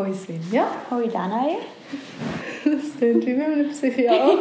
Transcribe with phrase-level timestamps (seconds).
[0.00, 0.66] Hoi Svenja.
[0.90, 1.58] Hoi Danae.
[2.64, 4.38] Das klingt wie bei einem Psychiater.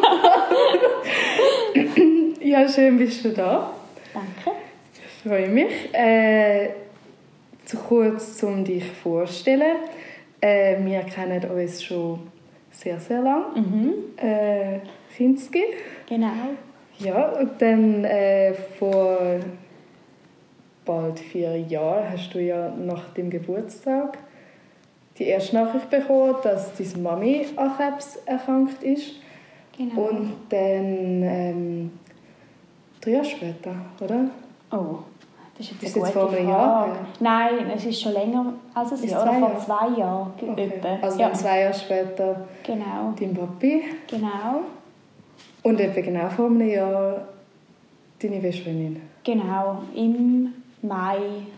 [2.42, 3.74] ja, schön bist du da.
[4.14, 4.58] Danke.
[4.94, 5.94] Ich freue mich.
[5.94, 6.70] Äh,
[7.66, 9.80] zu kurz, um dich vorzustellen.
[10.40, 12.22] Äh, wir kennen uns schon
[12.72, 13.60] sehr, sehr lange.
[13.60, 13.94] Mhm.
[14.16, 14.80] Äh,
[15.18, 15.64] Kinski.
[16.08, 16.56] Genau.
[17.00, 19.42] Ja, und dann äh, vor
[20.86, 24.20] bald vier Jahren hast du ja nach dem Geburtstag
[25.20, 29.16] die erste Nachricht bekommen, dass deine Mami an Krebs erkrankt ist.
[29.78, 30.02] Genau.
[30.02, 31.92] Und dann ähm,
[33.02, 34.26] drei Jahre später, oder?
[34.72, 35.00] oh,
[35.58, 36.48] das ist jetzt Ist jetzt vor einem.
[36.50, 36.96] Jahr her?
[37.20, 39.26] Nein, es ist schon länger als ein Ist Jahr.
[39.26, 40.72] Zwei vor zwei Jahren Okay.
[41.02, 41.34] Also ja.
[41.34, 43.14] zwei Jahre später Genau.
[43.20, 43.84] dein Papi.
[44.08, 44.62] Genau.
[45.64, 47.28] Und etwa genau vor einem Jahr
[48.22, 49.02] deine Bestfreundin.
[49.24, 49.82] Genau.
[49.96, 51.18] Im Mai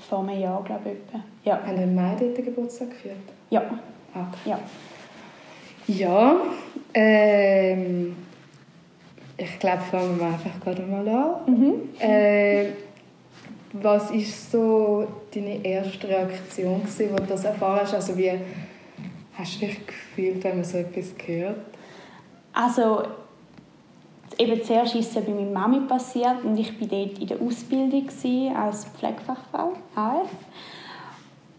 [0.09, 0.91] vor einem Jahr, glaube ich.
[1.15, 1.23] etwa.
[1.43, 1.59] Ja.
[1.65, 3.17] Haben im Mai dort Geburtstag gefeiert?
[3.51, 3.61] Ja.
[4.13, 4.49] Okay.
[4.49, 4.59] Ja.
[5.87, 6.35] Ja,
[6.93, 8.15] ähm,
[9.37, 11.35] ich glaube, fangen wir einfach gerade mal an.
[11.47, 11.73] Mhm.
[11.99, 12.67] Äh,
[13.73, 17.93] was war so deine erste Reaktion, als du das erfahren hast?
[17.93, 18.31] Also wie
[19.37, 21.57] hast du dich gefühlt, wenn man so etwas hört?
[22.53, 23.03] Also,
[24.37, 28.07] eben zuerst ist es bei meiner Mami passiert und ich war dort in der Ausbildung
[28.55, 30.29] als Pflegefachfrau, AF.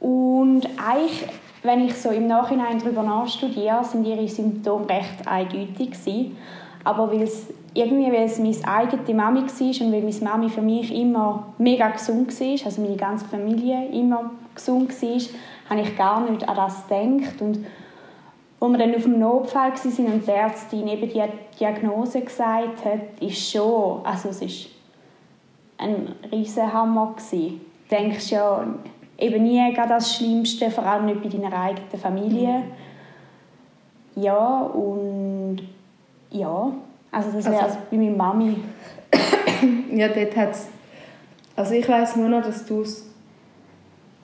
[0.01, 1.25] Und eigentlich,
[1.63, 6.37] wenn ich so im Nachhinein darüber nachstudiere, sind ihre Symptome recht eindeutig gewesen.
[6.85, 10.63] Aber weil es irgendwie, weil es meine eigene Mami war und weil meine Mami für
[10.63, 15.21] mich immer mega gesund war, also meine ganze Familie immer gesund war,
[15.71, 17.41] habe ich gar nicht an das gedacht.
[17.41, 17.65] Und
[18.59, 21.23] wo wir dann auf dem Notfall waren und die Ärztin eben die
[21.59, 24.69] Diagnose gesagt hat, ist schon, also es ist
[25.79, 27.61] ein riesen Hammer gewesen.
[27.89, 28.65] Du denkst ja
[29.23, 32.63] eben nie gerade das Schlimmste, vor allem nicht bei deiner eigenen Familie.
[34.15, 35.61] Ja, und
[36.31, 36.71] ja,
[37.11, 38.57] also das wäre Also- bei meiner Mami.
[39.93, 40.69] Ja, dort hat's
[41.57, 43.09] Also ich weiß nur noch, dass du es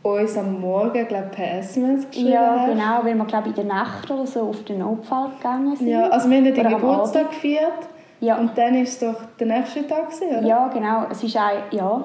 [0.02, 2.68] uns am Morgen, glaube per SMS geschrieben Ja, hast.
[2.70, 5.88] genau, weil wir glaube in der Nacht oder so auf den Notfall gegangen sind.
[5.88, 7.86] Ja, also wir haben ja den Geburtstag gefeiert
[8.20, 8.38] Ja.
[8.38, 10.46] und dann war es doch der nächste Tag, gewesen, oder?
[10.46, 11.04] Ja, genau.
[11.10, 12.02] Es ist ein, ja.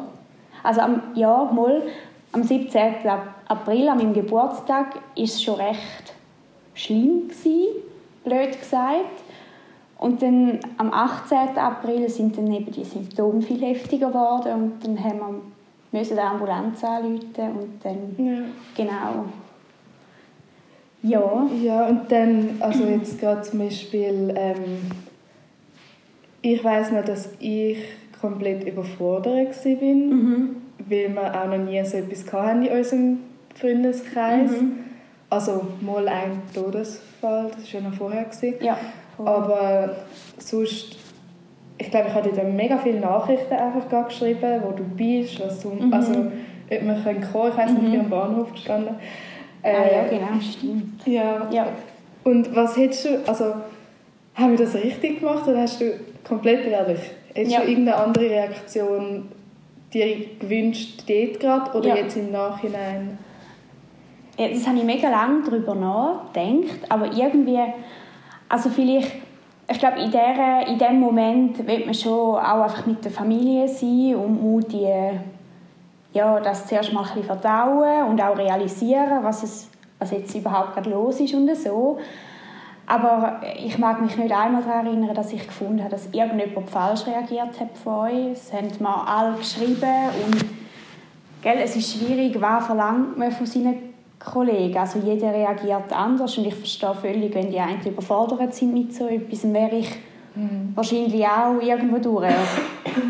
[0.61, 1.81] Also am, ja, mal,
[2.33, 2.81] am 17.
[3.07, 6.13] Ap- April, an meinem Geburtstag, war es schon recht
[6.73, 7.67] schlimm gewesen,
[8.25, 9.23] blöd gesagt.
[9.99, 11.57] Und dann am 18.
[11.57, 15.19] April sind dann eben die Symptome viel heftiger geworden und dann haben
[15.91, 18.41] wir müssen die Ambulanz anrufen und dann Ja.
[18.75, 19.25] genau.
[21.03, 21.47] Ja.
[21.61, 24.89] Ja, und dann, also jetzt gerade zum Beispiel, ähm,
[26.41, 27.77] ich weiß noch, dass ich
[28.19, 30.55] komplett überfordert war, Mhm.
[30.79, 33.19] Weil wir auch noch nie so etwas hatten in unserem
[33.55, 34.51] Freundeskreis.
[34.51, 34.79] Mhm.
[35.29, 38.23] Also mal ein Todesfall, das war ja noch vorher.
[38.25, 38.53] Gewesen.
[38.61, 38.77] Ja.
[39.17, 39.27] voll.
[39.27, 39.95] Aber
[40.37, 40.97] sonst,
[41.77, 45.59] ich glaube, ich habe dir dann mega viele Nachrichten einfach geschrieben, wo du bist, was
[45.61, 45.93] du, Mhm.
[45.93, 46.31] also ob
[46.69, 48.95] wir können kommen, ich weiß nicht, wie am Bahnhof gestanden.
[49.63, 51.05] ah, ja, Äh, genau, stimmt.
[51.07, 51.47] ja.
[51.51, 51.67] Ja.
[52.23, 53.53] Und was hättest du, also
[54.35, 55.93] haben wir das richtig gemacht oder hast du
[56.27, 56.99] komplett ehrlich,
[57.33, 57.61] hättest Ja.
[57.61, 59.25] du irgendeine andere Reaktion
[59.93, 61.95] dir gewünscht dort gerade oder Ja.
[61.95, 63.17] jetzt im Nachhinein?
[64.37, 67.59] Ja, das habe ich mega lange darüber nachgedacht, aber irgendwie,
[68.49, 69.11] also vielleicht,
[69.69, 73.67] ich glaube, in, der, in dem Moment will man schon auch einfach mit der Familie
[73.67, 74.89] sein und muss die,
[76.13, 80.73] ja, das zuerst mal ein bisschen verdauen und auch realisieren, was, es, was jetzt überhaupt
[80.73, 81.99] gerade los ist und so.
[82.85, 87.07] Aber ich mag mich nicht einmal daran erinnern, dass ich gefunden habe, dass irgendjemand falsch
[87.07, 88.31] reagiert hat von euch.
[88.33, 90.45] Es haben mir alle geschrieben und
[91.43, 94.77] Gell, es ist schwierig, was verlangt man von seinen Kollegen.
[94.77, 99.07] Also jeder reagiert anders und ich verstehe völlig, wenn die einen überfordert sind mit so
[99.07, 99.89] etwas, dann wäre ich
[100.73, 102.33] wahrscheinlich auch irgendwo durch.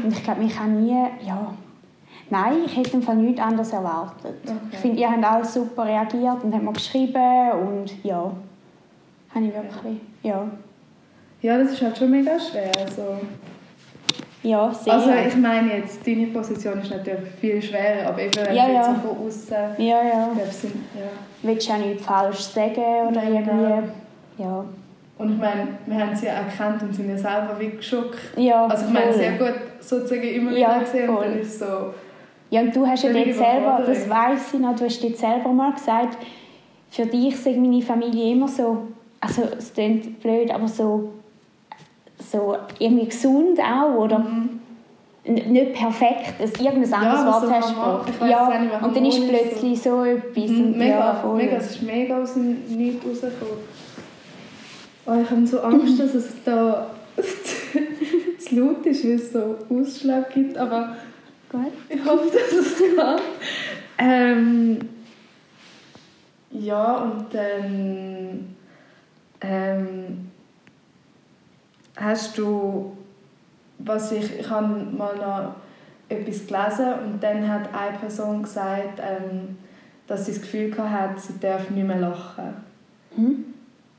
[0.03, 1.53] Und ich glaube, ich habe nie, ja,
[2.31, 4.33] nein, ich hätte im Fall nichts anderes erwartet.
[4.72, 8.31] Ich finde, ihr habt alle super reagiert und habt mir geschrieben und ja,
[9.33, 10.47] habe ich wirklich, ja,
[11.41, 12.71] Ja, das ist halt schon mega schwer.
[12.85, 13.18] Also,
[14.44, 14.94] ja, sehr.
[14.94, 18.74] also ich meine jetzt, deine Position ist natürlich viel schwerer, aber eben wenn Ja, du
[18.74, 18.94] jetzt ja.
[18.95, 20.30] von außen ja, ja.
[20.51, 21.09] sind, ja.
[21.41, 24.65] Willst du auch nichts falsch sagen oder Nein, irgendwie, ja.
[25.18, 28.18] Und ich meine, wir haben sie ja erkannt und sind ja selber wie geschockt.
[28.36, 29.13] Ja, Also ich meine, voll.
[29.15, 31.25] sehr gut sozusagen immer Ja, wieder gesehen und voll.
[31.25, 31.65] dann ist so...
[32.50, 35.50] Ja, und du hast ja dort selber, das weiss ich noch, du hast dort selber
[35.50, 36.18] mal gesagt,
[36.89, 38.88] für dich sei meine Familie immer so,
[39.24, 41.14] also es klingt blöd, aber so,
[42.20, 44.25] so irgendwie gesund auch, oder?
[45.25, 49.28] nicht perfekt, dass irgendein anderes Ja, Wort so hast weiss Ja, nicht und dann ist
[49.30, 50.50] plötzlich so etwas.
[50.50, 51.38] Mhm, mega, ja, voll.
[51.38, 53.54] mega, es ist mega aus dem Nichts rausgekommen.
[55.06, 60.34] Oh, ich habe so Angst, dass es da zu laut ist, weil es so Ausschlag
[60.34, 60.96] gibt, aber
[61.50, 61.72] Gut.
[61.88, 62.96] ich hoffe, dass es geht.
[63.98, 64.80] Ähm,
[66.52, 68.52] ja, und dann ähm,
[71.95, 72.95] hast du,
[73.80, 75.56] was ich, ich habe mal noch
[76.10, 79.57] etwas gelesen und dann hat eine Person gesagt, ähm,
[80.07, 82.54] dass sie das Gefühl hat, sie darf nicht mehr lachen.
[83.16, 83.45] Hm?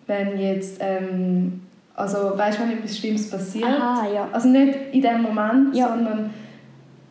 [0.06, 1.62] Wenn jetzt, ähm,
[1.94, 4.28] also weißt du, wenn etwas Schlimmes passiert, Aha, ja.
[4.32, 5.88] also nicht in dem Moment, Ja.
[5.88, 6.30] sondern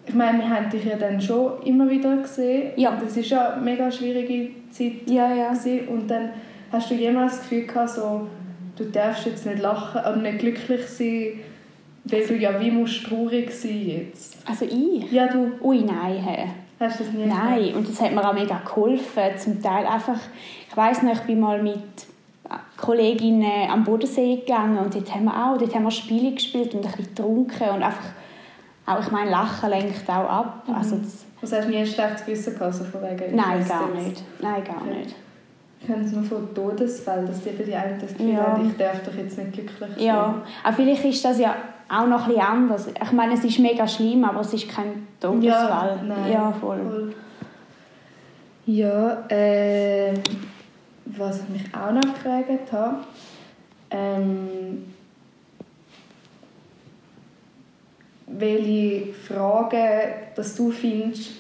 [0.06, 2.74] ich meine, wir haben dich ja dann schon immer wieder gesehen.
[2.76, 3.00] Ja.
[3.02, 5.54] Das ist ja eine mega schwierige Zeit Ja, ja.
[5.54, 5.88] gewesen.
[5.88, 6.30] und dann
[6.74, 8.28] hast du jemals das Gefühl gehabt, so,
[8.76, 11.40] du darfst jetzt nicht lachen oder nicht glücklich sein,
[12.06, 14.38] weil du ja wie musst traurig sein jetzt.
[14.48, 15.12] Also ich?
[15.12, 16.18] Ja, du Ui, nein.
[16.18, 16.48] Hey.
[16.80, 19.38] hast das nie Nein, und das hat mir auch mega geholfen.
[19.38, 20.20] Zum Teil einfach,
[20.70, 21.80] ich weiss noch, ich bin mal mit
[22.78, 26.86] Kolleginnen am Bodensee gegangen und dort haben wir auch, dort haben wir Spiele gespielt und
[26.86, 28.10] ein bisschen getrunken und einfach,
[28.86, 30.64] auch ich meine, Lachen lenkt auch ab.
[30.68, 30.76] Mhm.
[30.76, 33.90] Also das, Was hast du nie ein schlechtes Gewissen gehabt, so von wegen, nein, gar
[33.90, 34.24] nicht.
[34.42, 35.16] Nein, gar nicht.
[35.84, 38.54] Ich kenne es nur von Todesfällen, dass die bei die einen das Gefühl Ja.
[38.54, 40.00] haben, ich darf doch jetzt nicht glücklich sein.
[40.06, 41.56] Ja, aber vielleicht ist das ja
[41.90, 42.88] auch noch ein bisschen anders.
[42.88, 46.00] Ich meine, es ist mega schlimm, aber es ist kein Todesfall.
[46.08, 46.80] nein, ja voll.
[46.82, 47.16] voll.
[48.66, 50.14] Ja, ähm,
[51.06, 52.96] was ich mich auch noch gefragt habe,
[53.92, 54.86] ähm,
[58.28, 61.32] welche Fragen, dass du findest,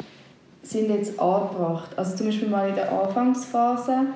[0.64, 1.92] sind jetzt angebracht.
[1.98, 4.08] Also zum Beispiel mal in der Anfangsphase,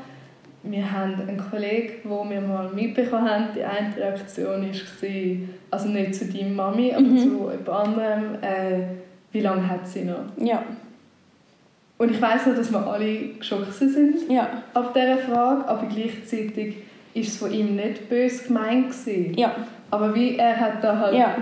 [0.63, 6.15] wir haben einen Kollegen, wo wir mal mitbekommen haben, die eine Reaktion war, also nicht
[6.15, 7.17] zu deiner Mami, aber Mhm.
[7.17, 8.79] zu jemand anderem, äh,
[9.31, 10.25] wie lange hat sie noch?
[10.37, 10.63] Ja,
[11.99, 16.75] Und ich weiß noch, dass wir alle geschockt sind ja, auf dieser Frage, aber gleichzeitig
[17.15, 18.89] war es von ihm nicht böse gemeint.
[18.91, 19.33] Gewesen.
[19.37, 19.55] ja,
[19.89, 21.35] Aber wie er hat da halt ja.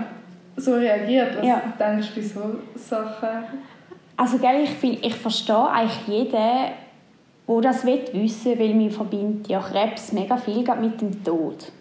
[0.56, 1.62] so reagiert, was Ja.
[1.78, 2.40] denkst du bei so
[2.74, 3.28] Sachen?
[4.16, 6.70] Also gell, ich, find, ich verstehe eigentlich jeden,
[7.48, 11.72] der das will wissen weil mir verbindet ja Krebs mega viel mit dem Tod.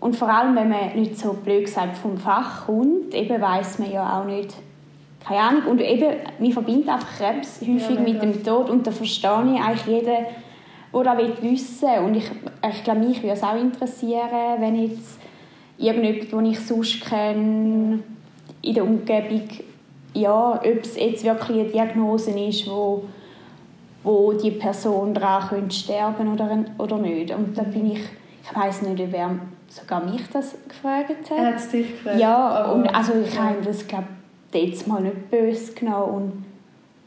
[0.00, 3.92] Und vor allem, wenn man nicht so blöd gesagt vom Fach kommt, eben weiß man
[3.92, 4.54] ja auch nicht,
[5.26, 8.90] keine Ahnung, und eben, mir verbindet einfach Krebs häufig Ja, mit dem Tod und da
[8.90, 10.24] verstehe ich eigentlich jeden,
[10.94, 12.04] der das will wissen.
[12.04, 12.30] Und ich,
[12.70, 15.18] ich glaube, mich würde es auch interessieren, wenn jetzt
[15.76, 18.00] irgendjemand, den ich sonst kenne,
[18.62, 19.48] in der Umgebung,
[20.14, 23.04] ja, ob es jetzt wirklich eine Diagnose ist, wo,
[24.02, 26.48] wo die Person daran könnte sterben oder,
[26.78, 27.34] oder nicht.
[27.34, 28.00] Und da bin ich,
[28.42, 29.30] ich weiß nicht, ob er
[29.68, 31.38] sogar mich das gefragt hat.
[31.38, 32.18] Er hat es dich gefragt.
[32.18, 33.44] Ja, aber- und also ich ja.
[33.44, 34.06] habe das glaube
[34.52, 36.44] jetzt mal nicht böse genommen und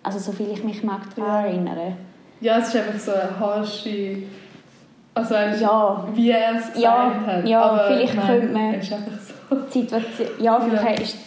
[0.04, 1.50] also so viel ich mich mag daran Ja.
[1.50, 1.98] erinnern.
[2.42, 4.18] Ja, es ist einfach so eine harsche...
[5.16, 6.08] Also Ja.
[6.14, 7.48] wie er es gesagt Ja, hat.
[7.48, 9.56] ja, aber vielleicht nein, könnte man- Es ist einfach so.
[9.56, 11.04] Die Situation, ja, vielleicht Ja.
[11.04, 11.18] ist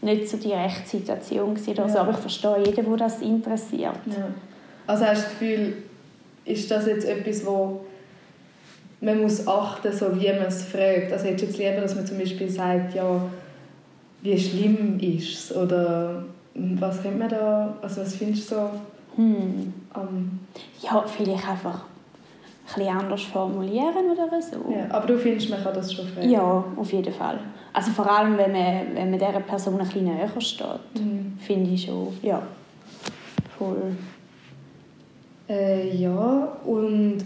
[0.00, 2.00] nicht so die rechte Situation gewesen Ja.
[2.00, 3.94] aber ich verstehe jeden, der das interessiert.
[4.06, 4.14] Ja.
[4.88, 5.72] Also hast du das Gefühl,
[6.46, 7.80] ist das jetzt etwas, wo
[9.02, 11.12] man muss achten, so wie man es fragt?
[11.12, 13.20] Also hättest du jetzt lieber, dass man zum Beispiel sagt, ja,
[14.22, 15.56] wie schlimm ist es?
[15.56, 16.24] Oder
[16.54, 18.70] was könnte man da, also was findest du so
[19.16, 19.72] Hm.
[19.92, 20.40] am...
[20.80, 24.72] Ja, vielleicht einfach ein bisschen anders formulieren oder so.
[24.72, 26.30] Ja, aber du findest, man kann das schon fragen?
[26.30, 27.38] Ja, auf jeden Fall.
[27.72, 30.66] Also vor allem, wenn man, wenn man dieser Person ein bisschen näher steht,
[31.00, 31.36] Mhm.
[31.40, 32.42] finde ich schon, ja,
[33.58, 33.76] voll.
[35.48, 37.18] Äh, ja, und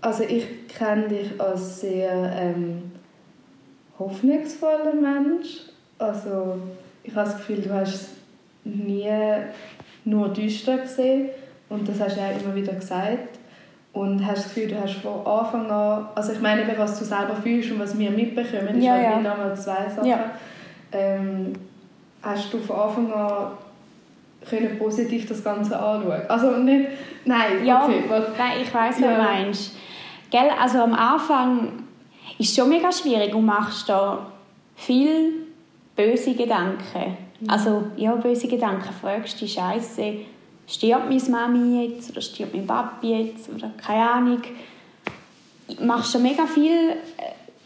[0.00, 2.92] also ich kenne dich als sehr ähm,
[3.98, 5.60] hoffnungsvoller Mensch.
[5.98, 6.58] Also
[7.02, 8.08] ich habe das Gefühl, du hast es
[8.64, 9.10] nie
[10.04, 11.28] nur düster gesehen
[11.68, 13.38] und das hast du ja immer wieder gesagt.
[13.92, 17.36] Und hast das Gefühl, du hast von Anfang an, also ich meine, was du selber
[17.36, 19.20] fühlst und was wir mitbekommen, ist Ja, halt ja.
[19.20, 20.04] nochmal zwei Sachen.
[20.08, 20.32] Ja.
[20.90, 21.52] Ähm,
[22.20, 23.46] hast du von Anfang an
[24.48, 26.22] können positiv das Ganze anschauen?
[26.28, 26.88] Also nicht,
[27.24, 28.02] nein, Ja, okay,
[28.38, 29.16] nein, ich weiß, was Ja.
[29.16, 29.76] du meinst.
[30.30, 31.84] Gell, also am Anfang
[32.38, 34.26] ist es schon mega schwierig und machst da
[34.76, 35.46] viel
[35.96, 37.16] böse Gedanken.
[37.46, 38.88] Also, ja, böse Gedanken.
[39.00, 40.14] Fragst dich, Scheiße,
[40.66, 44.42] stirbt meine Mami jetzt oder stirbt mein Papi jetzt oder keine Ahnung.
[45.80, 46.94] Machst schon mega viel äh,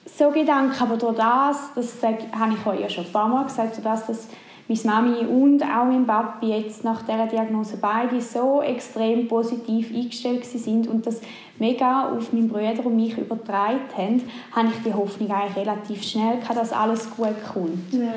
[0.04, 3.76] so Gedanken, aber durch das, das habe ich euch ja schon ein paar Mal gesagt,
[3.76, 4.28] durch das, dass
[4.68, 10.44] meine Mami und auch mein Papi jetzt nach dieser Diagnose beide so extrem positiv eingestellt
[10.44, 11.20] sind und das
[11.58, 14.22] mega auf meinen Bruder und mich übertragen haben,
[14.54, 17.92] habe ich die Hoffnung eigentlich relativ schnell gehabt, dass alles gut kommt.
[17.92, 18.14] Ja.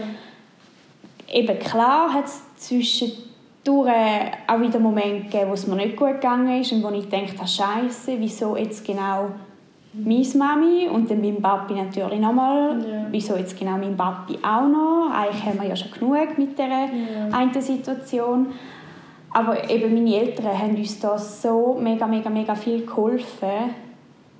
[1.34, 3.22] eben klar hat es zwischendurch
[4.48, 7.38] auch wieder Momente gegeben, wo es mir nicht gut gegangen ist und wo ich gedacht
[7.38, 9.30] habe, Scheiße, wieso jetzt genau
[9.94, 12.80] meine Mami und dann mein Papi natürlich nochmal.
[12.90, 13.08] Ja.
[13.12, 15.12] Wieso jetzt genau mein Papi auch noch?
[15.14, 17.30] Eigentlich haben wir ja schon genug mit dieser Ja.
[17.32, 18.48] einen Situation.
[19.34, 23.50] Aber eben meine Eltern haben uns da so mega, mega, mega viel geholfen.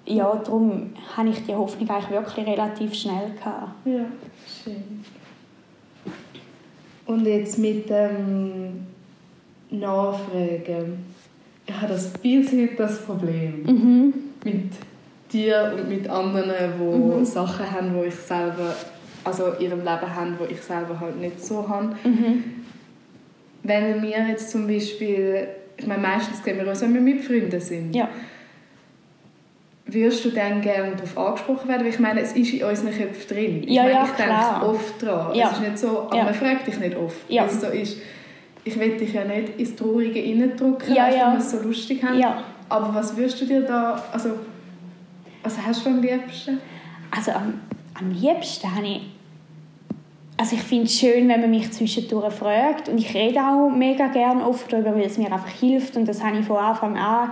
[0.06, 3.70] Ja, darum habe ich die Hoffnung eigentlich wirklich relativ schnell gehabt.
[3.86, 4.06] Ja,
[4.64, 5.04] schön.
[7.06, 8.86] Und jetzt mit dem
[9.70, 11.06] Nachfragen.
[11.66, 14.14] Ich habe das bisschen das Problem Mhm.
[14.44, 14.72] mit
[15.34, 16.84] dir und mit anderen, die
[17.20, 17.26] Mhm.
[17.26, 18.76] Sachen haben, die ich selber,
[19.24, 21.96] also in ihrem Leben haben, die ich selber halt nicht so habe.
[22.04, 22.44] Mhm.
[23.64, 25.48] Wenn wir jetzt zum Beispiel,
[25.78, 27.96] ich meine, meistens gehen wir raus, wenn wir mit Freunden sind.
[27.96, 28.10] Ja.
[29.86, 31.82] Würdest du dann gerne darauf angesprochen werden?
[31.84, 33.64] Weil ich meine, es ist in unseren Köpfen drin.
[33.64, 34.52] Ich Ja, meine, ja, ich klar.
[34.62, 35.36] denke oft dran.
[35.36, 35.48] Ja.
[35.48, 37.46] Es ist nicht so, aber man fragt dich nicht oft, Ja.
[37.46, 37.98] es so ist.
[38.64, 42.24] Ich will dich ja nicht ins Traurige reindrücken, Ja, wenn wir es so lustig haben.
[42.70, 44.30] Aber was würdest du dir da, also,
[45.44, 46.60] was hast du am liebsten?
[47.10, 47.60] Also am,
[48.00, 49.02] am liebsten habe ich...
[50.38, 54.08] Also ich finde es schön, wenn man mich zwischendurch fragt und ich rede auch mega
[54.08, 57.32] gerne oft darüber, weil es mir einfach hilft und das habe ich von Anfang an.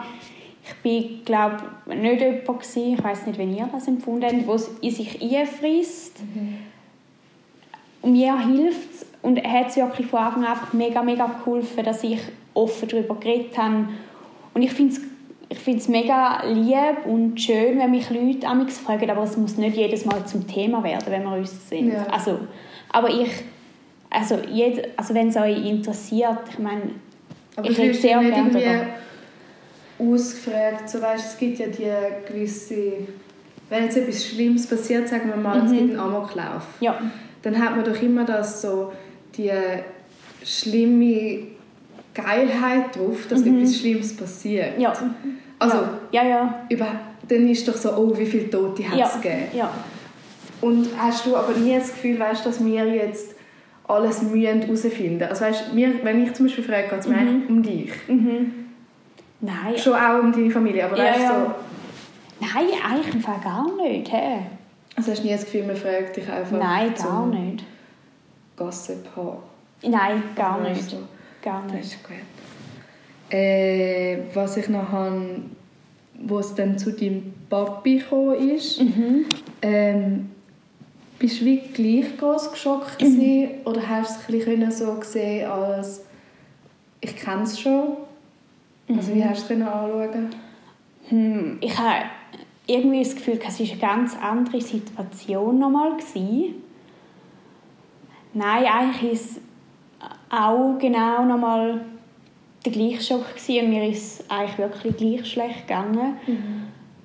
[0.64, 4.70] Ich bin, glaube nicht jemand gewesen, ich weiß nicht, wie ihr das empfunden habt, es
[4.82, 6.20] in sich einfrisst.
[8.02, 11.84] Und mir hilft es und hat es wirklich von Anfang an einfach mega, mega geholfen,
[11.84, 12.20] dass ich
[12.54, 13.90] offen darüber geredet habe.
[14.54, 15.02] Und ich finde es
[15.50, 19.58] ich finde es mega lieb und schön, wenn mich Leute amigs fragen, aber es muss
[19.58, 21.92] nicht jedes Mal zum Thema werden, wenn wir uns sind.
[21.92, 22.06] Ja.
[22.12, 22.40] Also,
[22.92, 23.30] aber ich,
[24.12, 26.92] also, jed, also wenn es euch interessiert, ich meine,
[27.56, 28.86] Aber ich rede sehr gerne darüber.
[30.14, 30.90] ausgefragt.
[30.90, 32.94] So, weißt, es gibt ja die gewisse...
[33.70, 35.78] Wenn jetzt etwas Schlimmes passiert, sagen wir mal, es Mhm.
[35.78, 36.66] gibt einen Amoklauf.
[36.80, 37.00] Ja,
[37.44, 38.92] dann hat man doch immer das so
[39.38, 39.52] die
[40.44, 41.40] schlimme
[42.22, 44.78] Geilheit drauf, dass etwas Schlimmes passiert.
[44.78, 44.82] Mhm.
[44.84, 44.94] ja.
[45.62, 45.78] Also
[46.12, 46.88] ja, ja, über,
[47.28, 49.48] dann ist doch so, oh, wie viele Tote hat ja, es gegeben.
[49.54, 49.70] ja.
[50.62, 53.36] Und hast du aber nie das Gefühl, weißt, dass wir jetzt
[53.88, 55.24] alles mühen herausfinden?
[55.28, 57.92] Also weißt, mir, wenn ich zum Beispiel frage, geht es mir eigentlich um dich.
[58.08, 58.54] Mhm.
[59.42, 61.46] Nein, Schon auch um deine Familie, aber Ja, weißt, ja.
[61.46, 64.12] so, nein, eigentlich im Fall gar nicht.
[64.12, 64.40] Hä?
[64.96, 67.64] also hast du nie das Gefühl, man fragt dich einfach Nein, gar nicht.
[68.58, 69.38] Gossip haben?
[69.82, 70.90] Nein, gar nicht.
[70.90, 70.98] so?
[71.42, 71.86] Gar Das nicht.
[71.86, 72.18] ist gut.
[73.32, 75.42] Äh, was ich noch habe,
[76.22, 79.26] wo es dann zu deinem Papi gekommen ist, Mhm.
[79.62, 80.30] ähm,
[81.20, 86.02] bist du wie gleich groß geschockt gewesen, oder hast du es ein so gesehen als
[87.02, 87.98] ich kenne es schon?
[88.90, 90.30] Also wie hast du es anschauen?
[91.10, 92.06] Hm, ich habe
[92.68, 95.92] irgendwie das Gefühl, es war eine ganz andere Situation nochmal.
[98.34, 99.40] Nein, eigentlich war es
[100.30, 101.82] auch genau nochmal
[102.66, 103.66] der gleiche Schock gewesen.
[103.66, 106.18] und mir ist es eigentlich wirklich gleich schlecht gegangen.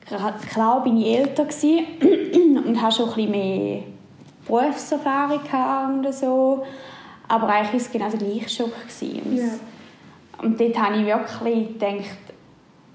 [0.09, 1.45] Gra- Klar bin ich älter
[2.67, 3.83] und hatte schon ein bisschen mehr
[4.47, 6.65] Berufserfahrung gehabt und so,
[7.29, 8.73] aber eigentlich war es genau der gleiche Schock.
[8.83, 9.23] Gewesen.
[9.31, 9.61] Und es-
[10.43, 12.19] und dort habe ich wirklich gedacht,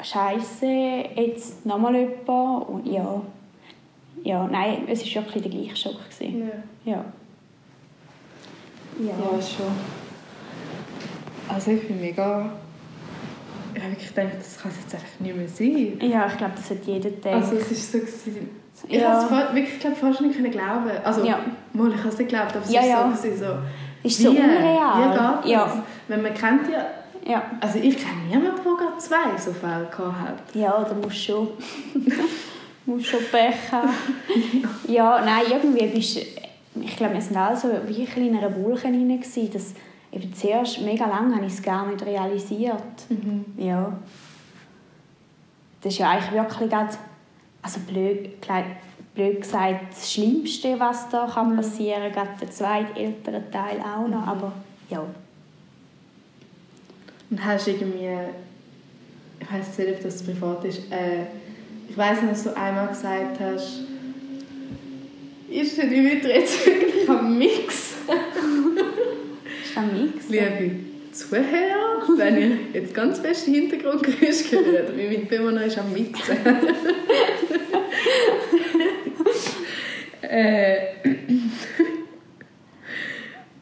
[0.03, 0.65] Scheiße,
[1.15, 2.69] jetzt nochmal jemand.
[2.69, 3.21] Und ja,
[4.23, 5.97] ja, nein, es war wirklich der gleiche Schock.
[6.09, 6.51] Gewesen.
[6.85, 6.93] Ja.
[6.93, 7.05] Ja.
[8.99, 9.13] Ja.
[9.37, 9.65] ja, schon.
[11.53, 12.49] Also ich bin mega...
[13.73, 16.09] Ich habe wirklich gedacht, das kann es jetzt einfach nicht mehr sein.
[16.11, 17.33] Ja, ich glaube, das hat jeder gedacht.
[17.35, 18.49] Also es ist so gewesen,
[18.87, 19.29] ich Ja.
[19.29, 20.89] habe es wirklich ich glaube, fast nicht können glauben.
[21.03, 21.39] Also Ja.
[21.73, 23.03] mal, ich habe es nicht geglaubt, aber es Ja, ist ja.
[23.15, 23.53] so, gewesen, so
[24.03, 24.37] es ist so wie?
[24.37, 24.97] unreal.
[24.97, 25.65] Wie geht ja.
[25.65, 25.73] das?
[26.07, 26.85] Wenn man kennt ja...
[27.25, 27.43] Ja.
[27.59, 30.55] Also ich kenne niemanden, der gerade zwei so Fälle gehabt hat.
[30.55, 31.47] ja, da musst du schon,
[32.85, 33.89] musst schon Pech haben.
[34.87, 36.17] ja, nein, irgendwie bist
[36.81, 39.73] ich glaube, wir sind alle so wie in einer Wolke gewesen, dass
[40.11, 42.83] eben zuerst mega lange habe ich es gar nicht realisiert.
[43.57, 43.97] Ja.
[45.81, 46.97] Das ist ja eigentlich wirklich gerade,
[47.61, 48.41] also blöd,
[49.15, 52.25] blöd gesagt, das Schlimmste, was da kann passieren kann.
[52.25, 54.51] Gerade der zweite ältere Teil auch noch, aber
[54.89, 55.03] ja.
[57.29, 58.09] Und hast irgendwie...
[59.41, 60.91] Ich weiß nicht, ob das privat ist.
[60.91, 61.23] Äh,
[61.87, 63.81] ich weiß nicht, dass du einmal gesagt hast...
[65.49, 67.95] Ist denn die wieder jetzt wirklich am Mix?
[69.79, 70.29] Ist das ein Mix?
[70.29, 70.75] Liebe
[71.13, 76.37] Zuhörer, wenn ihr jetzt ganz feste Hintergrundgeräusche hört, mein Mitbewohner ist am Mixen.
[80.21, 80.77] äh,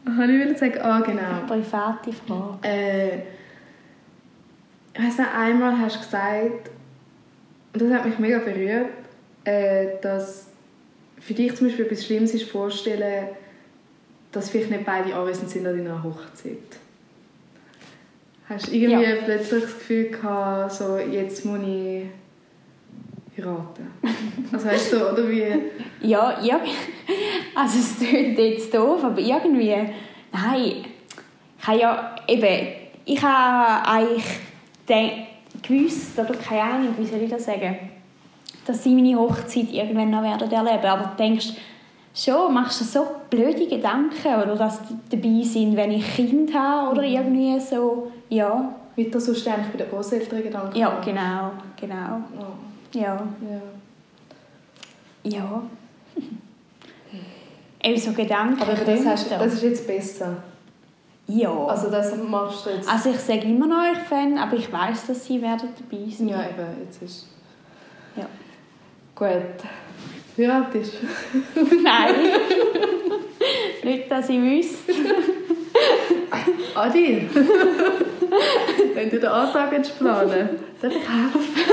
[0.05, 0.79] was wollte ich will sagen?
[0.81, 1.45] Ah, genau.
[1.47, 2.67] Private Frage.
[2.67, 3.17] Äh,
[4.93, 6.71] ich weiss einmal hast du gesagt,
[7.73, 8.89] und das hat mich mega berührt,
[9.43, 10.47] äh, dass
[11.19, 13.27] für dich zum Beispiel etwas Schlimmes ist, vorstellen,
[14.31, 16.57] dass vielleicht nicht beide anwesend sind an deiner Hochzeit.
[18.49, 19.15] Hast du irgendwie Ja.
[19.25, 22.03] plötzlich das Gefühl gehabt, so, jetzt muss ich
[23.37, 23.91] heiraten?
[24.51, 25.45] Also weißt du, oder wie...
[26.07, 26.61] Ja, ja.
[27.55, 29.75] Also es klingt jetzt doof, aber irgendwie...
[30.31, 30.85] Nein.
[31.59, 32.67] Ich habe ja eben...
[33.05, 34.25] Ich habe eigentlich
[35.61, 37.77] gewusst, oder keine Ahnung, wie soll ich das sagen,
[38.65, 40.85] dass sie meine Hochzeit irgendwann noch werden erleben.
[40.85, 41.53] Aber du denkst,
[42.17, 46.91] schon, machst du so blöde Gedanken, oder dass die dabei sind, wenn ich Kind habe,
[46.91, 48.11] oder irgendwie so.
[48.29, 52.21] Ja, Wie du sonst eigentlich bei den Großeltern Gedanken ja genau, genau.
[52.37, 53.61] Oh, Ja, ja.
[55.23, 55.63] ja.
[57.83, 58.61] Eben so Gedanken.
[58.61, 60.37] Aber das, hast, das ist jetzt besser.
[61.27, 61.65] Ja.
[61.65, 62.89] Also das machst du jetzt...
[62.89, 66.29] Also ich sage immer noch euch Fan, aber ich weiß, dass sie werden dabei sein.
[66.29, 67.27] ja, eben, jetzt ist...
[68.15, 68.25] Ja.
[69.13, 69.63] Gut.
[70.37, 70.93] Heiratest
[71.83, 72.15] Nein.
[73.83, 74.93] Nicht, dass ich wüsste.
[76.75, 77.27] Adi,
[78.93, 80.49] wenn du den Antrag jetzt planen
[80.81, 81.63] darf ich helfen?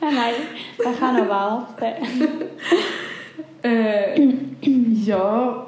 [0.00, 0.34] Nein, nein,
[0.78, 1.84] das kann noch warten.
[3.62, 4.20] Äh,
[4.60, 5.66] ja.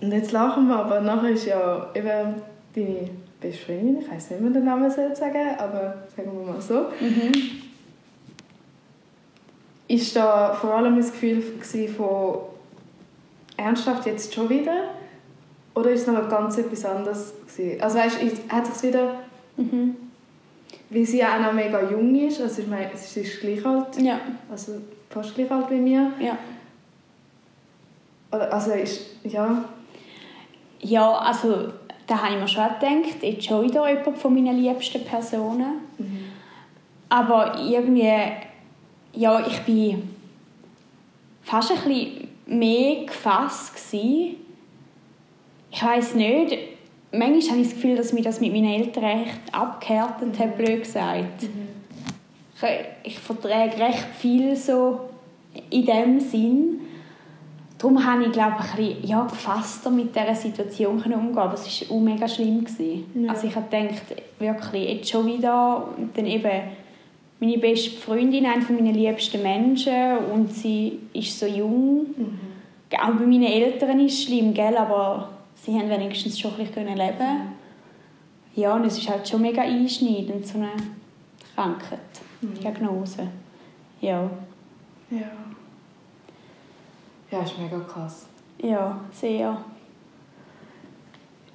[0.00, 2.42] Und jetzt lachen wir, aber nachher ist ja eben
[2.74, 6.52] deine beste Freundin, ich weiß nicht, wie man den Namen soll sagen aber sagen wir
[6.52, 6.86] mal so.
[7.00, 7.32] Mhm.
[9.88, 11.42] Ist da vor allem das Gefühl
[11.96, 12.36] von
[13.56, 14.90] ernsthaft jetzt schon wieder?
[15.74, 17.80] Oder ist es noch ganz etwas anderes gewesen?
[17.80, 19.16] Also weißt, hat sich wieder,
[19.56, 19.96] Mhm.
[20.90, 24.00] weil sie ja auch noch mega jung ist, also ich meine, sie ist gleich alt,
[24.00, 24.72] Ja, also
[25.10, 26.12] fast gleich alt wie mir.
[26.20, 26.36] ja.
[28.32, 29.64] Oder, also ist, ja,
[30.80, 31.68] Ja, also
[32.06, 35.78] da habe ich mir schon gedacht, jetzt schon wieder jemand von meinen liebsten Personen.
[37.08, 38.12] Aber irgendwie,
[39.16, 40.10] ja, ich bin
[41.42, 44.36] fast ein bisschen mehr gefasst gewesen.
[45.70, 46.56] Ich weiß nicht,
[47.12, 50.82] manchmal habe ich das Gefühl, dass mich das mit meinen Eltern recht abgehärtet hat, blöd
[50.82, 51.42] gesagt.
[51.42, 55.00] Ich, ich verträge recht viel so
[55.70, 56.80] in dem Sinn.
[57.78, 61.90] Darum habe ich, glaube ich, ein bisschen, ja, gefasster mit dieser Situation umgehen Aber es
[61.90, 62.64] war auch mega schlimm.
[62.64, 63.24] Gewesen.
[63.24, 63.32] Ja.
[63.32, 64.02] Also ich habe gedacht,
[64.38, 65.88] wirklich, jetzt schon wieder.
[65.96, 66.62] Und dann eben
[67.44, 70.18] meine beste Freundin, eine meiner liebsten Menschen.
[70.32, 72.06] Und sie ist so jung.
[72.92, 74.76] Auch bei meinen Eltern ist es schlimm, gell?
[74.76, 77.48] aber sie haben wenigstens schon ein bisschen leben
[78.54, 80.70] Ja, und es ist halt schon mega einschneidend, so eine
[81.54, 81.98] Krankheit,
[82.40, 83.28] Diagnose.
[84.00, 84.30] Ja,
[85.10, 85.18] ja.
[87.30, 88.26] Ja, ist mega krass.
[88.62, 89.56] ja, sehr.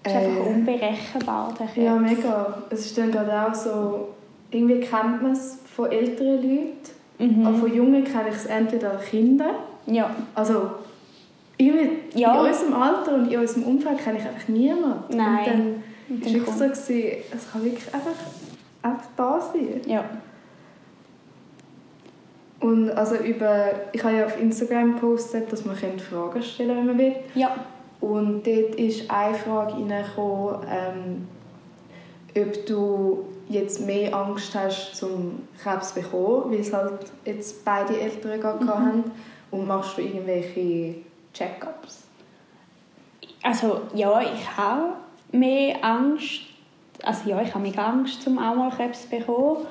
[0.04, 1.86] Es ist Äh, einfach unberechenbar, der Krebs.
[1.86, 2.64] Ja, mega.
[2.70, 4.10] Es ist dann gerade auch so,
[4.52, 6.76] irgendwie kennt man es von älteren Leuten,
[7.20, 7.46] Mhm.
[7.46, 9.52] aber von Jungen kenne ich es entweder Kinder,
[9.86, 10.70] Ja, also
[11.58, 12.42] irgendwie Ja.
[12.42, 15.18] in unserem Alter und in unserem Umfeld kenne ich einfach niemanden.
[15.18, 15.38] Nein.
[16.10, 18.12] Und dann war wirklich so, gewesen, es kann wirklich einfach,
[18.82, 19.82] einfach da sein.
[19.86, 20.04] ja.
[22.62, 26.86] Und also über, ich habe ja auf Instagram gepostet, dass man Fragen stellen kann, wenn
[26.88, 27.16] man will.
[27.36, 27.56] Ja.
[28.02, 31.28] Und dort ist eine Frage reingekommen, ähm,
[32.42, 38.00] ob du jetzt mehr Angst hast zum Krebs zu bekommen, weil es halt jetzt beide
[38.00, 38.70] Eltern gerade Mhm.
[38.70, 39.04] haben.
[39.52, 40.96] Und machst du irgendwelche
[41.34, 42.04] Check-ups?
[43.42, 44.94] Also ja, ich habe
[45.32, 46.42] mehr Angst.
[47.04, 49.66] Also ja, ich habe mega Angst, zum auch mal Krebs zu bekommen.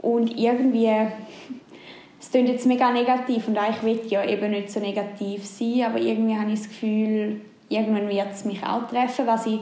[0.00, 0.86] Und irgendwie,
[2.20, 5.84] es klingt jetzt mega negativ und eigentlich will ich ja eben nicht so negativ sein,
[5.84, 9.60] aber irgendwie habe ich das Gefühl, irgendwann wird es mich auch treffen, was ich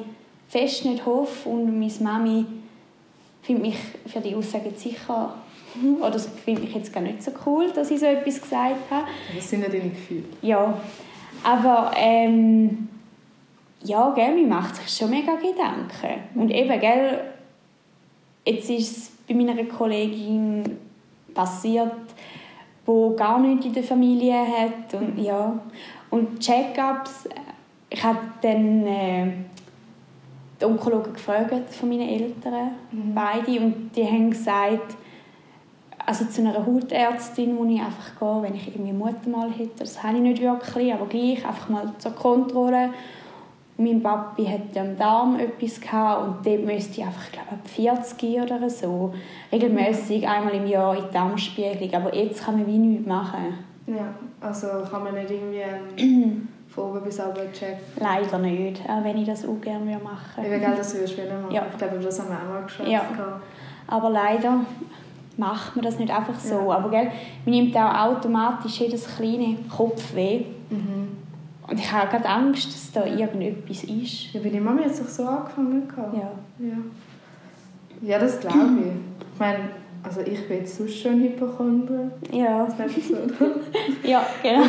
[0.48, 1.48] fest nicht hoffe.
[1.48, 2.46] Und meine Mami
[3.42, 5.34] findet mich für die Aussage sicher,
[6.00, 9.06] oder das finde ich jetzt gar nicht so cool, dass ich so etwas gesagt habe.
[9.34, 10.24] Was sind ja deine Gefühle?
[10.42, 10.80] Ja,
[11.42, 12.88] aber ähm,
[13.84, 16.22] ja, gell, mir macht sich schon mega Gedanken.
[16.34, 17.20] Und eben, gell,
[18.44, 20.64] jetzt ist es bei meiner Kollegin
[21.34, 21.92] passiert,
[22.84, 25.60] wo gar nichts in der Familie hat und ja
[26.10, 27.28] und Check-ups.
[27.90, 29.32] Ich habe dann äh,
[30.60, 32.70] die Onkologen gefragt von meinen Eltern,
[33.14, 34.96] beide, und die haben gesagt,
[36.06, 39.80] also zu einer Hautärztin muss ich einfach gehen, wenn ich irgendwie Muttermal hätte.
[39.80, 42.90] Das habe ich nicht wirklich, aber gleich einfach mal zur Kontrolle.
[43.76, 47.58] Und mein Papi hatte am Darm etwas gehabt und dort müsste ich einfach, glaube, ab
[47.64, 49.12] 40 oder so
[49.52, 51.92] regelmäßig einmal im Jahr in die Darmspiegelung.
[51.92, 53.58] Aber jetzt kann man wie nichts machen.
[53.86, 57.78] Ja, also kann man nicht irgendwie einen von oben bis unten checken.
[57.98, 60.50] Leider nicht, auch wenn ich das auch gerne machen Ich würde.
[60.50, 61.66] will gerne, dass du es machen Ja.
[61.72, 62.88] Ich glaube, das haben wir auch mal geschafft.
[62.88, 63.02] Ja.
[63.88, 64.60] Aber leider
[65.36, 66.54] macht man das nicht einfach so.
[66.54, 66.76] Ja.
[66.76, 67.10] Aber gell,
[67.44, 71.08] man nimmt auch automatisch jedes kleine Kopfweh Mhm.
[71.68, 74.32] Und ich habe gerade Angst, dass da irgendetwas ist.
[74.32, 75.82] Ja, meine Mami hat sich so angefangen.
[76.12, 76.32] Ja.
[76.58, 76.76] Ja,
[78.02, 79.32] ja das glaube ich.
[79.32, 79.70] Ich meine,
[80.02, 82.10] also ich bin jetzt sonst schon Hypochonder.
[82.30, 82.66] Ja.
[82.66, 82.76] Das
[83.08, 83.14] so.
[84.08, 84.62] Ja, genau.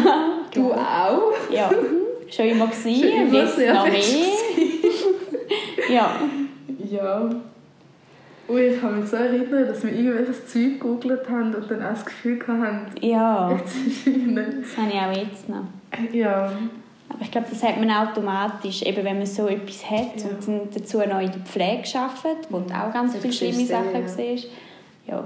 [0.53, 1.31] Du auch?
[1.51, 1.69] Ja.
[2.29, 4.01] Schon immer gewesen, Schon immer jetzt noch mehr.
[5.89, 6.15] Ja.
[6.89, 7.29] Ja.
[8.47, 11.89] Und ich kann mich so erinnern, dass wir irgendwelches Zeug gegoogelt haben und dann auch
[11.89, 14.37] das Gefühl hatten, Ja, jetzt ist nicht.
[14.61, 15.65] das habe ich auch jetzt noch.
[16.13, 16.51] Ja.
[17.09, 20.29] Aber ich glaube, das hat man automatisch, eben wenn man so etwas hat Ja.
[20.29, 23.93] und dann dazu noch in der Pflege arbeitet, wo du auch ganz viele schlimme Sachen
[24.01, 24.07] ja.
[24.07, 24.47] siehst.
[25.07, 25.23] Ja.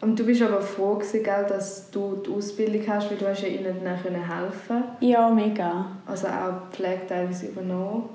[0.00, 3.42] Und du bist aber froh gewesen, gell, dass du die Ausbildung hast, weil du hast
[3.42, 5.86] ja ihnen dann können helfen ja, mega.
[6.06, 8.10] Also auch die Pflege teilweise übernommen.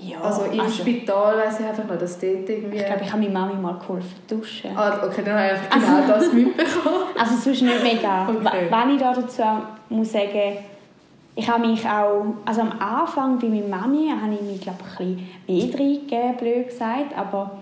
[0.00, 2.78] Ja, also im Spital weiss ich einfach noch, dass dort irgendwie...
[2.78, 4.76] ich glaube, ich habe meiner Mami mal geholfen duschen.
[4.76, 6.94] Ah, okay, dann habe ich einfach genau das mitbekommen.
[7.18, 8.28] Also sonst nicht mega.
[8.28, 8.66] Okay.
[8.70, 9.42] Wenn ich da dazu
[9.88, 10.58] muss sagen,
[11.36, 15.00] ich habe mich auch, also am Anfang bei meiner Mami habe ich mich glaube ich
[15.00, 15.16] ein
[15.46, 17.58] bisschen mehr reingegeben, blöd gesagt, aber,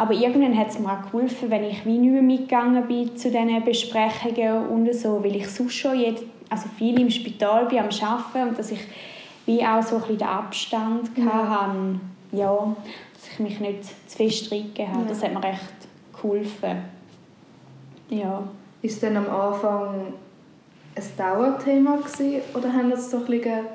[0.00, 3.30] aber irgendwann hat es mir auch geholfen, wenn ich wie nicht mehr mitgegangen bin zu
[3.30, 7.90] diesen Besprechungen und so, weil ich sonst schon jed, also viel im Spital bin am
[8.00, 8.80] Arbeiten und dass ich
[9.44, 11.50] wie auch so ein bisschen den Abstand Ja.
[11.50, 12.00] hatte,
[12.32, 12.74] ja,
[13.12, 15.02] dass ich mich nicht zu fest reingegeben habe.
[15.02, 15.08] Ja.
[15.10, 15.60] Das hat mir echt
[16.14, 16.82] geholfen.
[18.08, 18.42] Ja.
[18.80, 20.14] Ist es dann am Anfang
[20.94, 23.66] ein Dauerthema gewesen, oder haben das doch ein bisschen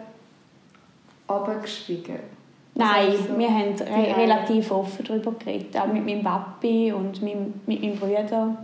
[1.30, 2.35] runtergeschwiegen?
[2.78, 5.78] Nein, Also, wir haben re relativ offen darüber geredet.
[5.78, 8.58] Auch mit meinem Papi und meinem, mit meinem Bruder.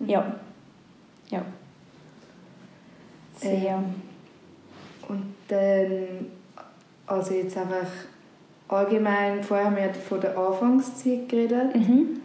[0.00, 0.34] Ja.
[1.30, 1.42] Ja.
[3.36, 3.74] Sehr.
[3.76, 3.94] Ähm.
[5.08, 6.26] Und dann,
[7.06, 7.86] also jetzt einfach
[8.68, 11.74] allgemein, vorher haben wir von der Anfangszeit geredet.
[11.74, 12.20] Mhm.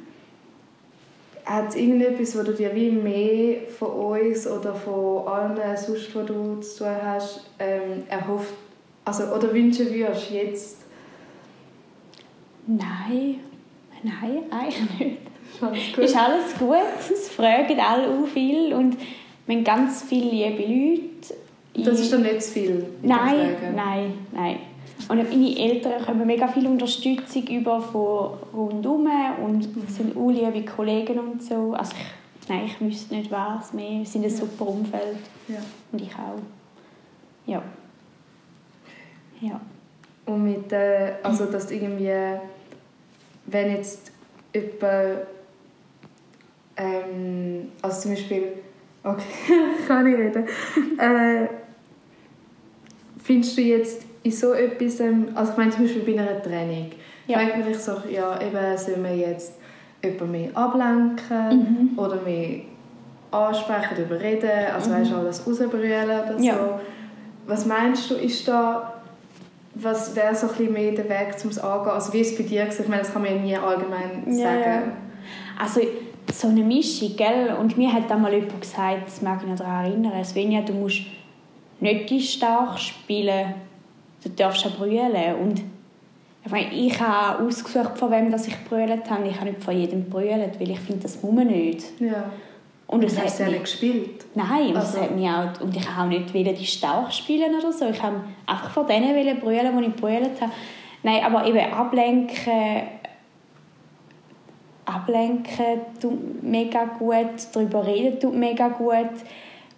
[1.45, 6.21] Hat es irgendetwas, wo du dir wie mehr von uns oder von allen sonst, wo
[6.21, 8.54] du zu tun hast, ähm, erhofft,
[9.06, 10.88] also, oder wünschen würdest jetzt?
[12.77, 13.39] Nein.
[14.03, 15.17] Nein, eigentlich nicht.
[15.53, 16.03] Ist alles gut?
[16.05, 17.12] Ist alles gut.
[17.12, 18.73] Es fragen alle auch viel.
[18.73, 18.97] Und
[19.47, 21.89] wir haben ganz viele liebe Leute.
[21.89, 22.86] Das ist dann nicht zu viel?
[23.01, 24.58] Nein, nein, nein.
[25.08, 29.08] Und meine Eltern kommen mega viel Unterstützung über von rundherum
[29.43, 31.73] und sind auch liebe Kollegen und so.
[31.73, 31.93] Also
[32.41, 33.99] ich, nein, ich wüsste nicht was mehr.
[33.99, 35.58] Wir sind ein super Umfeld Ja.
[35.91, 36.39] und ich auch.
[37.45, 37.63] Ja.
[39.41, 39.60] Ja.
[40.25, 42.12] Und mit, äh, also dass irgendwie,
[43.51, 44.12] wenn jetzt
[44.53, 45.19] jemand,
[46.77, 48.43] ähm, also zum Beispiel,
[49.03, 49.23] okay,
[49.88, 50.45] kann ich reden,
[50.97, 51.47] äh,
[53.23, 56.91] findest du jetzt in so etwas, ähm, also ich meine zum Beispiel bei einer Training,
[57.27, 57.39] Ja.
[57.39, 59.53] fragt man sich so, ja, eben, sollen wir jetzt
[60.03, 61.99] jemanden mehr ablenken Mhm.
[61.99, 62.62] oder mehr
[63.31, 66.43] ansprechen, darüber reden, also weißt du, alles rausbrüllen oder so.
[66.43, 66.79] Ja.
[67.45, 68.98] Was meinst du, ist da
[69.75, 71.91] was wäre so ein bisschen mehr der Weg zum Angehen?
[71.91, 72.67] Also wie ist es bei dir?
[72.67, 74.62] Ich meine, das kann man ja nie allgemein Ja, sagen.
[74.65, 74.82] ja.
[75.58, 75.82] Also
[76.32, 77.55] so eine Mischung, gell?
[77.60, 81.01] Und mir hat einmal jemand gesagt, das mag ich noch daran erinnern, Svenja, du musst
[81.79, 83.53] nicht die stark spielen,
[84.23, 85.36] du darfst auch brüllen.
[85.41, 85.62] Und
[86.45, 89.27] ich meine, ich habe ausgesucht, von wem dass ich brüllt habe.
[89.27, 91.84] Ich habe nicht von jedem brüllt, weil ich finde, das muss man nicht.
[91.99, 92.25] Ja.
[92.89, 94.25] Und Du es hast mich, nicht gespielt.
[94.34, 97.54] Nein, und, Also- hat mich auch, und ich habe auch nicht wollen, die stark spielen
[97.56, 97.86] oder so.
[97.88, 100.52] Ich habe einfach von denen wollen brüllen, die ich brüllt habe.
[101.04, 102.82] Nein, aber eben ablenken,
[104.86, 109.12] ablenken tut mega gut, darüber reden tut mega gut.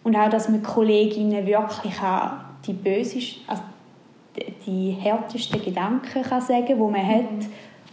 [0.03, 2.31] Und auch, dass man Kolleginnen wirklich auch
[2.65, 3.61] die bösesten, also
[4.65, 7.25] die- härtesten Gedanken kann sagen die man hat,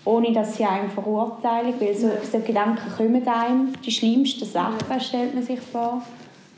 [0.05, 1.75] ohne dass sie einen verurteilen.
[1.79, 6.03] Weil so, so Gedanken kommen einem, die schlimmsten Sachen stellt man sich vor.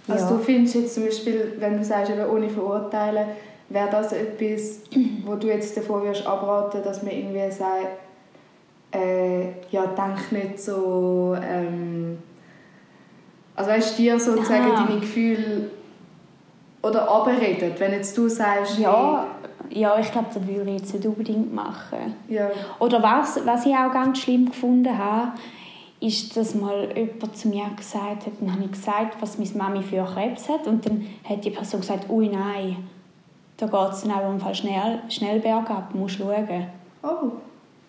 [0.08, 0.30] Also Ja.
[0.32, 3.26] du findest jetzt zum Beispiel, wenn du sagst, eben ohne verurteilen,
[3.68, 4.80] wäre das etwas,
[5.24, 7.86] wo du jetzt davor würdest abraten, dass man irgendwie sagt,
[8.92, 12.18] äh, ja, denk nicht so, ähm,
[13.54, 14.84] also weißt du, dir sozusagen Ah.
[14.86, 15.70] deine Gefühle
[16.82, 19.26] oder abredet, wenn jetzt du sagst, Ja,
[19.70, 22.14] ja ich glaube, das würde ich jetzt nicht unbedingt machen.
[22.28, 25.32] ja, Oder was, was ich auch ganz schlimm gefunden habe,
[26.00, 29.82] ist, dass mal jemand zu mir gesagt hat, dann habe ich gesagt, was meine Mami
[29.82, 32.76] für Krebs hat und dann hat die Person gesagt, ui nein,
[33.58, 36.66] da geht es dann auch im Fall schnell, schnell bergab, musst schauen.
[37.02, 37.32] oh,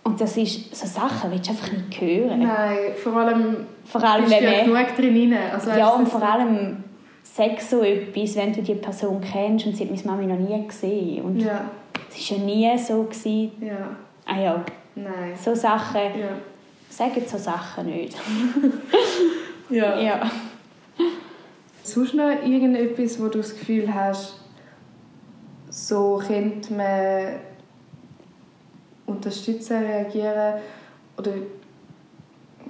[0.03, 2.39] Und das ist so Sachen, willst du einfach nicht hören.
[2.41, 5.51] nein, vor allem Vor allem, bist du ja genug drin rein.
[5.53, 6.83] Also, ja, und vor allem
[7.23, 10.67] sag so etwas, wenn du die Person kennst und sie hat meine Mami noch nie
[10.67, 11.23] gesehen.
[11.23, 11.69] Und Ja,
[12.09, 13.03] es war ja nie so.
[13.03, 13.51] Gewesen.
[13.61, 16.29] ja, Ah ja, nein, so Sachen, ja.
[16.89, 18.15] sagen so Sachen nicht.
[19.69, 19.99] ja.
[19.99, 20.31] ja.
[21.83, 24.35] Sonst noch irgendetwas, wo du das Gefühl hast,
[25.69, 27.39] so könnte man
[29.05, 30.61] unterstützen, reagieren
[31.17, 31.31] oder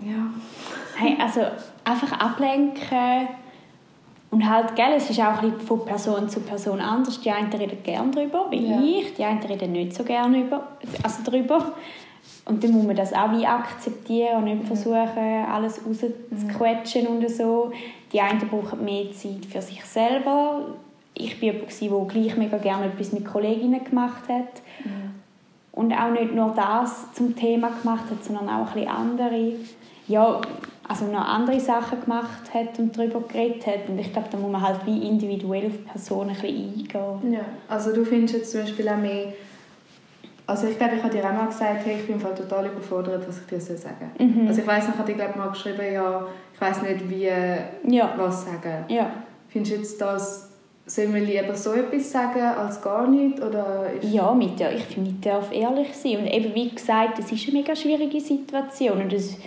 [0.01, 0.33] ja.
[0.95, 1.41] Hey, also
[1.83, 3.27] einfach ablenken
[4.31, 7.19] und halt, gell, es ist auch ein von Person zu Person anders.
[7.19, 8.81] Die einen reden gerne darüber, wie ja.
[8.81, 10.67] ich, die einen reden nicht so gerne über,
[11.03, 11.73] also darüber.
[12.45, 17.73] Und dann muss man das auch wie akzeptieren und nicht versuchen, alles rauszuquetschen und so.
[18.13, 20.61] Die einen brauchen mehr Zeit für sich selber.
[21.13, 24.61] Ich war jemand, der gleich mega gerne etwas mit Kolleginnen gemacht hat.
[24.85, 25.11] Mhm.
[25.73, 29.53] Und auch nicht nur das zum Thema gemacht hat, sondern auch ein bisschen andere.
[30.07, 30.39] Ja,
[30.87, 33.87] also noch andere Sachen gemacht hat und darüber geredet hat.
[33.87, 37.33] Und ich glaube, da muss man halt wie individuell auf Personen ein bisschen eingehen.
[37.33, 39.33] Ja, also du findest jetzt zum Beispiel auch mehr...
[40.47, 43.39] Also ich glaube, ich habe dir auch mal gesagt, hey, ich bin total überfordert, was
[43.39, 44.27] ich dir soll sagen soll.
[44.27, 44.47] Mhm.
[44.47, 47.95] Also ich weiß noch, ich habe dir glaube mal geschrieben, ja, ich weiß nicht, wie
[47.95, 48.13] ja.
[48.17, 48.85] was sagen.
[48.89, 49.11] Ja.
[49.47, 50.51] Findest du jetzt das
[50.85, 53.39] Sollen wir lieber so etwas sagen als gar nicht?
[53.41, 56.17] Oder ja, mit ich finde, man darf ehrlich sein.
[56.17, 59.03] Und eben, wie gesagt, es ist eine mega schwierige Situation.
[59.03, 59.37] Und das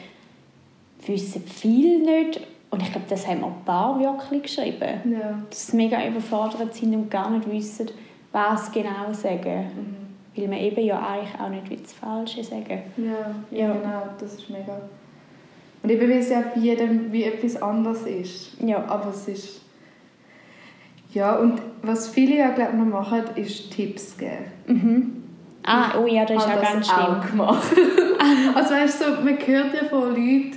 [1.08, 2.40] wissen viele nicht.
[2.70, 5.12] Und ich glaube, das haben auch ein paar wirklich geschrieben.
[5.12, 5.38] Ja.
[5.48, 7.88] Dass sie mega überfordert sind und gar nicht wissen,
[8.32, 9.70] was genau sagen.
[9.76, 9.96] Mhm.
[10.36, 14.50] Weil man eben ja eigentlich auch nicht das Falsche sagen ja, ja, genau, das ist
[14.50, 14.80] mega.
[15.82, 18.60] Und eben, weil es ja bei jedem wie etwas anderes ist.
[18.60, 18.84] Ja.
[18.88, 19.60] Aber es ist...
[21.12, 24.46] Ja, und was viele ja, glaube noch machen, ist Tipps geben.
[24.66, 25.24] Mhm.
[25.62, 27.06] Ah, oh ja, das ist auch ganz schlimm.
[27.06, 27.72] Auch gemacht.
[28.54, 30.56] also weißt du, so, man hört ja von Leuten,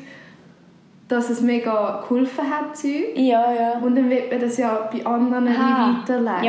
[1.07, 2.75] dass es mega geholfen hat.
[2.75, 3.15] Zeug.
[3.15, 3.71] Ja, ja.
[3.79, 5.99] Und dann wird man das ja bei anderen Aha.
[6.01, 6.45] weiterleiten.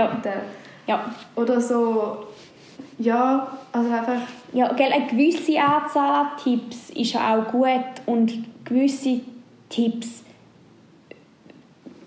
[0.87, 0.95] Ja.
[0.95, 1.05] ja.
[1.37, 2.17] Oder so,
[2.99, 4.21] ja, also einfach...
[4.53, 7.69] Ja, gell, eine gewisse Anzahl an Tipps ist ja auch gut
[8.07, 8.33] und
[8.65, 9.21] gewisse
[9.69, 10.25] Tipps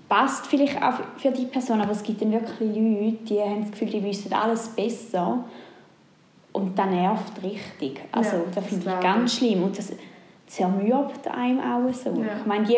[0.10, 3.72] passt vielleicht auch für die Person, aber es gibt dann wirklich Leute, die haben das
[3.72, 5.46] Gefühl, die wissen alles besser
[6.52, 8.02] und das nervt richtig.
[8.12, 9.94] Also ja, das finde ich ganz schlimm und das,
[10.52, 12.10] zermürbt einem auch so.
[12.10, 12.38] Ja.
[12.40, 12.78] Ich meine, die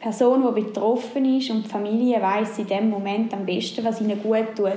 [0.00, 4.20] Person, die betroffen ist und die Familie weiß in dem Moment am besten, was ihnen
[4.20, 4.72] gut tut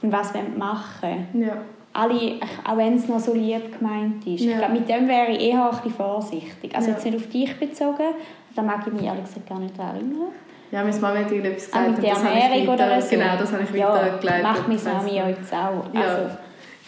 [0.00, 1.56] und was sie machen ja.
[1.94, 4.44] Alle, auch wenn es noch so lieb gemeint ist.
[4.44, 4.52] Ja.
[4.52, 6.74] Ich glaube, mit dem wäre ich eher ein bisschen vorsichtig.
[6.74, 8.14] Also jetzt nicht auf dich bezogen,
[8.54, 10.32] da mag ich mich ehrlich gesagt gar nicht erinnern.
[10.70, 11.86] Ja, meine Mama hat irgendetwas gesagt.
[11.86, 13.10] Auch mit der Ernährung oder so.
[13.10, 14.42] Genau, das habe ich ja, weitergeleitet.
[14.42, 15.84] macht meine Mami jetzt auch.
[15.92, 16.36] Ja, also,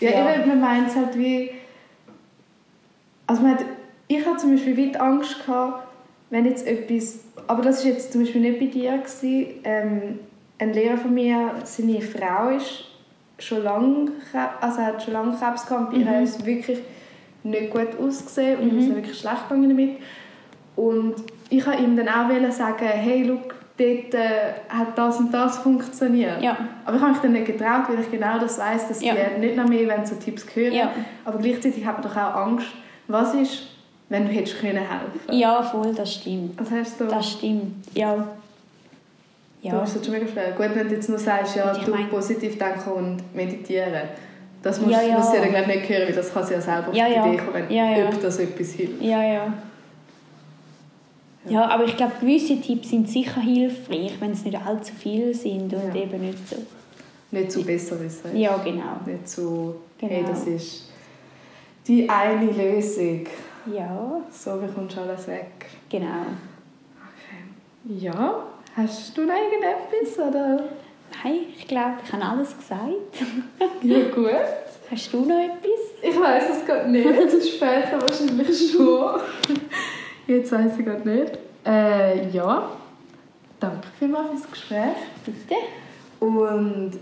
[0.00, 0.40] ja, ja.
[0.40, 1.50] Ich, man meint es halt wie...
[3.26, 3.64] Also man hat
[4.18, 5.86] ich hatte zum Beispiel weit Angst gehabt,
[6.30, 10.18] wenn jetzt etwas, aber das war jetzt zum Beispiel nicht bei dir, gewesen, ähm,
[10.58, 12.84] ein Lehrer von mir, seine Frau ist
[13.38, 14.12] schon lange,
[14.60, 16.06] also hat schon lange Krebs gehabt, bei mhm.
[16.06, 16.78] ihr ist wirklich
[17.42, 18.78] nicht gut ausgesehen und mhm.
[18.78, 19.96] ist wirklich schlecht gegangen damit.
[20.76, 21.14] Und
[21.50, 26.42] ich wollte ihm dann auch sagen, hey, look, dort äh, hat das und das funktioniert.
[26.42, 26.56] Ja.
[26.84, 29.14] Aber ich habe mich dann nicht getraut, weil ich genau das weiß, dass ja.
[29.14, 30.72] die nicht noch mehr wenn so Tipps hören.
[30.72, 30.92] Ja.
[31.24, 32.68] Aber gleichzeitig hat man doch auch Angst,
[33.08, 33.73] was ist,
[34.08, 36.60] wenn du hättest können helfen Ja, voll, das stimmt.
[36.60, 37.06] Was hast du?
[37.06, 38.28] Das stimmt, ja.
[39.62, 39.72] ja.
[39.72, 40.52] Du hast das schon mega schwer.
[40.52, 42.08] Gut, wenn du jetzt nur sagst, ja, du mein...
[42.08, 44.08] positiv denken und meditieren.
[44.62, 45.18] Das muss, ja, ja.
[45.18, 47.14] muss sie dann glaub, nicht hören, weil das kann sie ja selber auf ja, die
[47.14, 47.26] ja.
[47.26, 48.08] Idee kommen, ja.
[48.08, 49.02] ob das etwas hilft.
[49.02, 49.52] Ja, ja.
[51.46, 55.74] Ja, aber ich glaube, gewisse Tipps sind sicher hilfreich, wenn es nicht allzu viele sind
[55.74, 56.56] und eben nicht so...
[57.30, 58.36] Nicht zu besser wissen.
[58.36, 59.00] Ja, genau.
[59.04, 60.12] Nicht zu, genau.
[60.12, 60.88] hey, das ist
[61.86, 63.26] die eine Lösung.
[63.66, 64.20] Ja.
[64.30, 65.66] So bekommst du alles weg.
[65.88, 66.26] Genau.
[66.96, 67.98] Okay.
[67.98, 68.44] Ja,
[68.76, 70.18] hast du noch irgendetwas?
[70.18, 70.64] Oder?
[71.22, 72.90] Nein, ich glaube, ich habe alles gesagt.
[73.82, 74.30] ja, gut.
[74.90, 75.80] Hast du noch etwas?
[76.02, 77.06] Ich weiß es gerade nicht.
[77.54, 79.20] Später wahrscheinlich schon.
[80.26, 81.38] Jetzt weiß ich gerade nicht.
[81.64, 82.70] Äh, ja.
[83.60, 84.96] Danke vielmals fürs Gespräch.
[85.24, 85.54] Bitte.
[86.20, 86.92] Und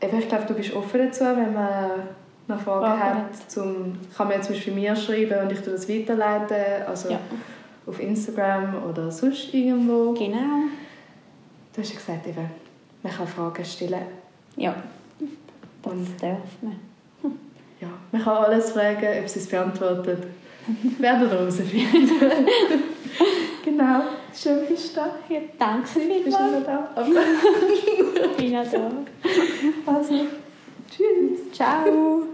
[0.00, 1.90] ich glaube, du bist offen dazu, wenn man
[2.46, 6.86] noch Fragen Fragen hat, zum, kann man zum Beispiel mir schreiben und ich das weiterleiten,
[6.86, 7.18] also ja.
[7.86, 10.12] auf Instagram oder sonst irgendwo.
[10.12, 10.68] Genau.
[11.72, 12.50] Du hast ja gesagt, eben,
[13.02, 14.02] man kann Fragen stellen.
[14.56, 14.74] Ja,
[15.82, 16.78] das und, darf man.
[17.80, 20.24] Ja, man kann alles fragen, ob sie es beantwortet.
[20.98, 22.08] Werden wir herausfinden.
[23.64, 24.00] genau.
[24.34, 25.10] Schön bist du da.
[25.28, 26.24] Ja, danke vielmals.
[26.24, 26.88] Bist du da?
[28.30, 29.92] ich bin noch da.
[29.92, 30.14] Also,
[30.90, 31.52] tschüss.
[31.52, 32.33] Ciao.